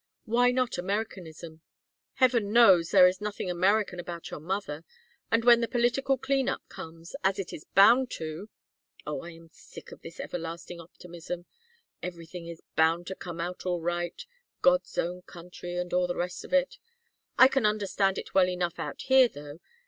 [0.25, 1.61] Why not Americanism?
[2.15, 4.83] Heaven knows there is nothing American about your mother.
[5.31, 8.49] And when the political cleanup comes, as it is bound to"
[9.05, 11.45] "Oh, I am sick of this everlasting optimism:
[12.01, 14.25] 'Everything is bound to come out all right,'
[14.63, 16.79] 'God's own country,' and all the rest of it.
[17.37, 19.59] I can understand it well enough out here, though.